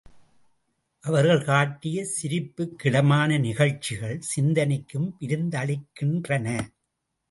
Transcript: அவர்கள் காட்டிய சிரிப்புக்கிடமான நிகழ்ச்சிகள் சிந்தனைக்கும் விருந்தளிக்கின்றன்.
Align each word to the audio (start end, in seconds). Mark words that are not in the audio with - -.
அவர்கள் 1.03 1.43
காட்டிய 1.43 2.05
சிரிப்புக்கிடமான 2.15 3.39
நிகழ்ச்சிகள் 3.39 4.19
சிந்தனைக்கும் 4.35 5.09
விருந்தளிக்கின்றன். 5.19 6.53